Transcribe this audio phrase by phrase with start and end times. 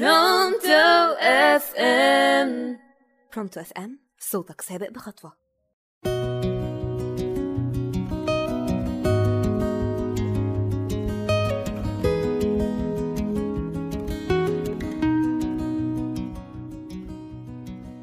[0.00, 2.78] Pronto FM
[3.34, 5.32] Pronto FM صوتك سابق بخطوة.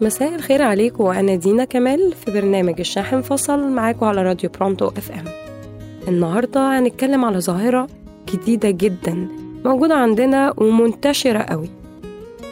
[0.02, 5.26] مساء الخير عليكم وأنا دينا كمال في برنامج الشاحن فصل معاكم على راديو Pronto FM
[6.08, 7.88] النهاردة هنتكلم على ظاهرة
[8.34, 9.28] جديدة جدا
[9.66, 11.81] موجودة عندنا ومنتشرة قوي.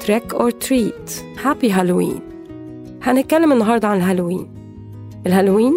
[0.09, 1.11] trick or treat
[1.43, 2.19] happy Halloween
[3.01, 4.47] هنتكلم النهاردة عن الهالوين.
[5.27, 5.73] الهالوين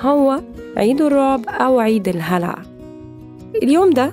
[0.00, 0.40] هو
[0.76, 2.58] عيد الرعب أو عيد الهلع.
[3.62, 4.12] اليوم ده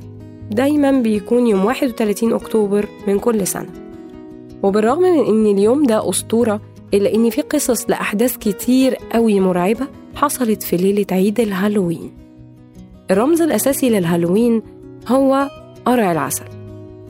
[0.52, 3.70] دايما بيكون يوم 31 أكتوبر من كل سنة.
[4.64, 6.62] وبالرغم من إن اليوم ده أسطورة
[6.94, 12.12] إلا إن في قصص لأحداث كتير قوي مرعبة حصلت في ليلة عيد الهالوين.
[13.12, 14.62] الرمز الأساسي للهالوين
[15.08, 15.50] هو
[15.86, 16.46] قرع العسل.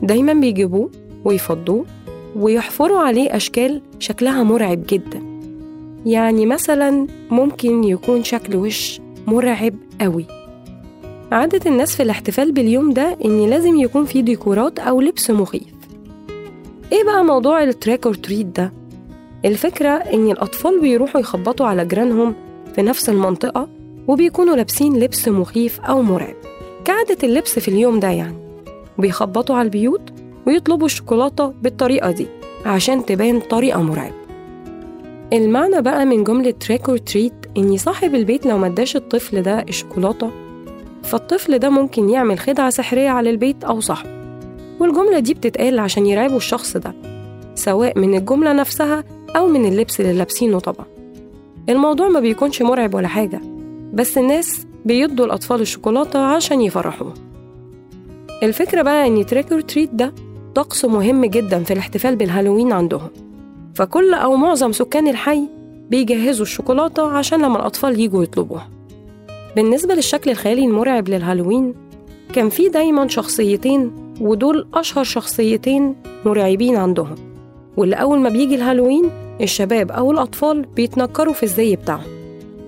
[0.02, 0.90] دايما بيجيبوه
[1.24, 1.84] ويفضوه
[2.36, 5.22] ويحفروا عليه أشكال شكلها مرعب جدا.
[6.06, 10.26] يعني مثلا ممكن يكون شكل وش مرعب قوي.
[11.32, 15.74] عادة الناس في الاحتفال باليوم ده إن لازم يكون في ديكورات أو لبس مخيف.
[16.92, 18.72] إيه بقى موضوع ال trick or treat ده؟
[19.44, 22.34] الفكرة إن الأطفال بيروحوا يخبطوا على جيرانهم
[22.74, 23.68] في نفس المنطقة
[24.08, 26.34] وبيكونوا لابسين لبس مخيف أو مرعب.
[26.84, 28.36] كعادة اللبس في اليوم ده يعني.
[28.98, 30.00] بيخبطوا على البيوت
[30.46, 32.26] ويطلبوا الشوكولاتة بالطريقة دي
[32.66, 34.14] عشان تبان طريقة مرعبة.
[35.32, 40.30] المعنى بقى من جملة trick or treat إن صاحب البيت لو مداش الطفل ده الشوكولاتة
[41.02, 44.10] فالطفل ده ممكن يعمل خدعة سحرية على البيت أو صاحبه.
[44.80, 46.94] والجملة دي بتتقال عشان يرعبوا الشخص ده
[47.54, 49.04] سواء من الجملة نفسها
[49.36, 50.86] أو من اللبس اللي لابسينه طبعا.
[51.68, 53.40] الموضوع ما بيكونش مرعب ولا حاجة
[53.94, 57.14] بس الناس بيدوا الأطفال الشوكولاتة عشان يفرحوهم
[58.42, 60.12] الفكرة بقى إن trick or treat ده
[60.54, 63.10] طقس مهم جدا في الاحتفال بالهالوين عندهم.
[63.74, 65.48] فكل أو معظم سكان الحي
[65.90, 68.68] بيجهزوا الشوكولاتة عشان لما الأطفال يجوا يطلبوها.
[69.56, 71.74] بالنسبة للشكل الخيالي المرعب للهالوين
[72.34, 77.14] كان في دايما شخصيتين ودول أشهر شخصيتين مرعبين عندهم.
[77.76, 82.10] واللي أول ما بيجي الهالوين الشباب أو الأطفال بيتنكروا في الزي بتاعهم.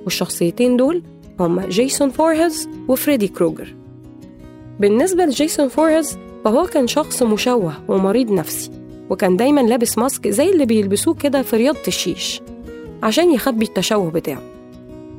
[0.04, 1.02] والشخصيتين دول
[1.40, 3.74] هما جيسون فورهز وفريدي كروجر.
[4.80, 8.70] بالنسبة لجيسون فورهز فهو كان شخص مشوه ومريض نفسي
[9.10, 12.40] وكان دايما لابس mask زي اللي بيلبسوه كده في رياضة الشيش
[13.02, 14.42] عشان يخبي التشوه بتاعه.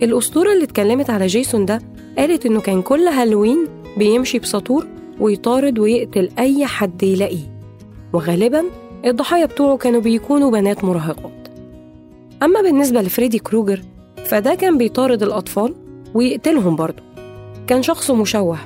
[0.03, 1.81] الأسطورة اللي اتكلمت على جيسون ده
[2.17, 3.67] قالت إنه كان كل هالوين
[3.97, 4.87] بيمشي بساطور
[5.19, 7.59] ويطارد ويقتل أي حد يلاقيه
[8.13, 8.63] وغالبا
[9.05, 11.47] الضحايا بتوعه كانوا بيكونوا بنات مراهقات.
[12.43, 13.81] أما بالنسبة لفريدي كروجر
[14.25, 15.75] فده كان بيطارد الأطفال
[16.13, 17.03] ويقتلهم برضه.
[17.67, 18.57] كان شخص مشوه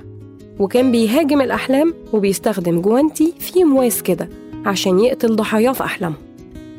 [0.62, 4.30] وكان بيهاجم الأحلام وبيستخدم جوانتي فيه مواس كده
[4.66, 6.18] عشان يقتل ضحاياه في أحلامهم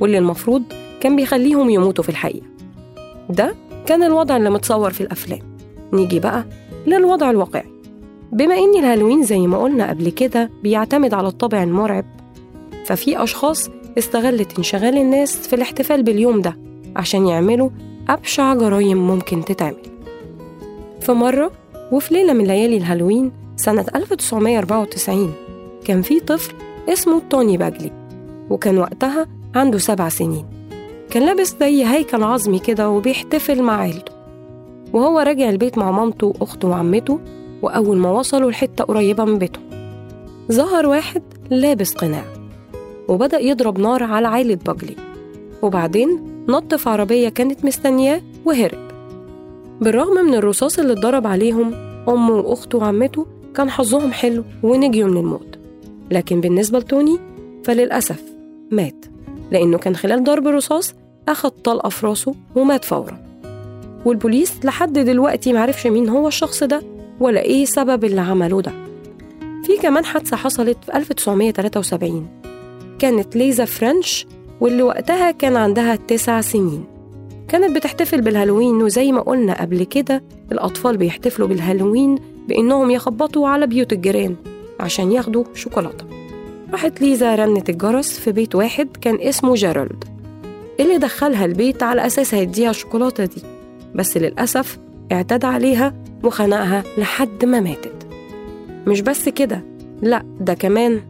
[0.01, 0.63] واللي المفروض
[1.01, 2.47] كان بيخليهم يموتوا في الحقيقة.
[3.31, 3.55] ده
[3.87, 5.39] كان الوضع اللي متصور في الأفلام.
[5.93, 6.45] نيجي بقى
[6.87, 7.67] للوضع الواقعي.
[8.33, 12.05] بما إن الهالوين زي ما قلنا قبل كده بيعتمد على الطابع المرعب
[12.87, 16.57] ففي أشخاص استغلت انشغال الناس في الاحتفال باليوم ده
[16.97, 17.71] عشان يعملوا
[18.09, 19.77] أبشع جرايم ممكن تتعمل.
[21.01, 21.51] في مرة
[21.93, 25.35] وفي ليلة من ليالي الهالوين سنة 1994
[25.85, 26.55] كان في طفل
[26.89, 27.93] اسمه توني باجلي
[28.51, 30.47] وكان وقتها عنده سبع سنين.
[31.11, 34.13] كان لابس زي هيكل عظمي كده وبيحتفل مع عيلته.
[34.93, 37.21] وهو راجع البيت مع مامته وأخته وعمته
[37.63, 39.65] وأول ما وصلوا لحتة قريبة من بيتهم.
[40.53, 42.25] ظهر واحد لابس قناع
[43.09, 44.97] وبدأ يضرب نار على عائلة باجلي
[45.63, 48.89] وبعدين نط في عربية كانت مستنياه وهرب.
[49.81, 51.75] بالرغم من الرصاص اللي اتضرب عليهم
[52.09, 53.27] أمه وأخته وعمته
[53.57, 55.59] كان حظهم حلو ونجيوا من الموت.
[56.11, 57.19] لكن بالنسبة لتوني
[57.65, 58.23] فللأسف
[58.71, 59.05] مات.
[59.51, 60.95] لأنه كان خلال ضرب الرصاص
[61.29, 63.19] أخد طلقة في راسه ومات فورا.
[64.05, 66.83] والبوليس لحد دلوقتي معرفش مين هو الشخص ده
[67.21, 68.73] ولا إيه سبب اللي عمله ده.
[69.65, 72.27] في كمان حادثة حصلت في 1973
[72.99, 74.27] كانت ليزا فرنش
[74.61, 76.85] واللي وقتها كان عندها تسع سنين.
[77.49, 80.23] كانت بتحتفل بالهالوين وزي ما قلنا قبل كده
[80.53, 82.19] الأطفال بيحتفلوا بالهالوين
[82.49, 84.37] بإنهم يخبطوا على بيوت الجيران
[84.81, 86.05] عشان ياخدوا شوكولاتة.
[86.73, 90.05] راحت ليزا رنت الجرس في بيت واحد كان اسمه جيرالد
[90.81, 93.43] اللي دخلها البيت على أساس هيديها الشوكولاتة دي.
[93.95, 94.79] بس للأسف
[95.13, 95.95] اعتدى عليها
[96.25, 98.07] وخنقها لحد ما ماتت.
[98.87, 99.65] مش بس كده
[100.03, 101.01] لأ ده كمان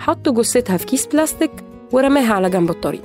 [0.00, 1.50] حط جثتها في كيس بلاستيك
[1.92, 3.02] ورماها على جنب الطريق.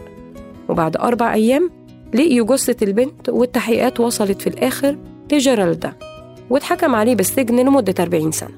[0.69, 1.69] وبعد أربع أيام
[2.13, 4.97] لقيوا جثة البنت والتحقيقات وصلت في الآخر
[5.31, 5.79] لجيرالد.
[5.79, 6.12] ده
[6.49, 8.53] واتحكم عليه بالسجن لمدة 40 سنة.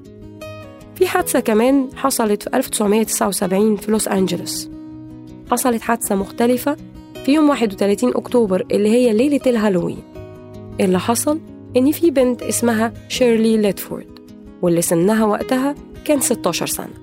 [0.95, 4.69] في حادثة كمان حصلت في 1979 في لوس أنجلوس.
[5.51, 6.77] حصلت حادثة مختلفة
[7.25, 9.99] في يوم 31 أكتوبر اللي هي ليلة الهالوين.
[10.79, 11.39] اللي حصل
[11.77, 14.19] إن في بنت اسمها شيرلي ليتفورد
[14.61, 16.93] واللي سنها وقتها كان 16 سنة.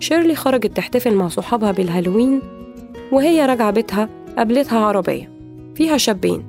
[0.00, 2.40] شيرلي خرجت تحتفل مع صحابها بالهالوين
[3.12, 5.30] وهي راجعة بيتها قابلتها عربية
[5.74, 6.44] فيها شابين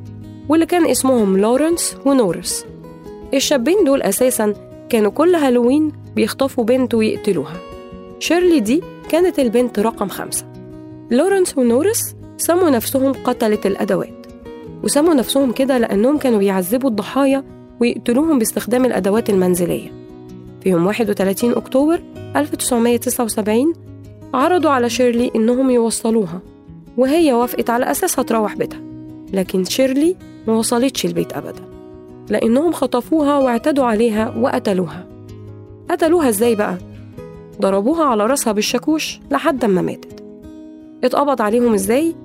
[0.49, 2.65] واللي كان اسمهم لورنس ونورس.
[3.33, 4.53] الشابين دول أساسا
[4.89, 7.57] كانوا كل هالوين بيخطفوا بنت ويقتلوها.
[8.19, 10.45] شيرلي دي كانت البنت رقم خمسة.
[11.11, 14.25] لورنس ونورس سموا نفسهم قتلة الأدوات.
[14.83, 17.43] وسموا نفسهم كده لأنهم كانوا بيعذبوا الضحايا
[17.81, 19.91] ويقتلوهم باستخدام الأدوات المنزلية.
[20.61, 22.01] في يوم 31 أكتوبر
[22.35, 23.73] 1979
[24.33, 26.39] عرضوا على شيرلي إنهم يوصلوها
[26.97, 28.81] وهي وافقت على أساس هتروح بيتها.
[29.33, 30.15] لكن شيرلي
[30.47, 31.74] ما وصلتش البيت أبدا.
[32.29, 35.05] لأنهم خطفوها واعتدوا عليها وقتلوها.
[35.89, 36.77] قتلوها إزاي بقى؟
[37.61, 40.23] ضربوها على راسها بالشاكوش لحد ما ماتت.
[41.03, 42.15] اتقبض عليهم إزاي؟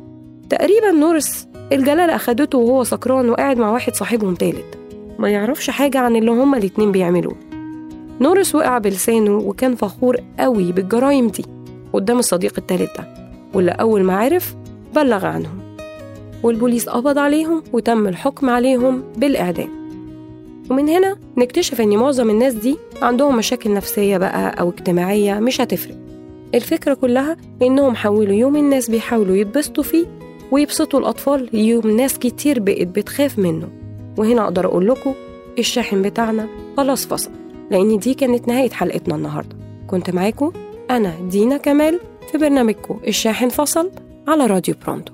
[0.50, 4.78] تقريبا نورس الجلالة أخدته وهو سكران وقاعد مع واحد صاحبهم تالت.
[5.18, 7.36] ما يعرفش حاجة عن اللي هما الاتنين بيعملوه.
[8.20, 11.44] نورس وقع بلسانه وكان فخور قوي بالجرايم دي
[11.92, 13.14] قدام الصديق التالت ده
[13.54, 14.54] واللي أول ما عرف
[14.94, 15.60] بلغ عنهم.
[16.42, 19.79] والبوليس قبض عليهم وتم الحكم عليهم بالإعدام.
[20.70, 25.96] ومن هنا نكتشف إن معظم الناس دي عندهم مشاكل نفسية بقى أو اجتماعية مش هتفرق.
[26.54, 30.06] الفكرة كلها إنهم حولوا يوم الناس بيحاولوا يتبسطوا فيه
[30.50, 33.68] ويبسطوا الأطفال يوم ناس كتير بقت بتخاف منه.
[34.18, 35.14] وهنا أقدر أقول لكم
[35.58, 37.30] الشاحن بتاعنا خلاص فصل
[37.70, 39.56] لأن دي كانت نهاية حلقتنا النهاردة.
[39.86, 40.52] كنت معاكم
[40.90, 42.00] أنا دينا كمال
[42.32, 43.90] في برنامجكم الشاحن فصل
[44.28, 45.12] على راديو برونتو.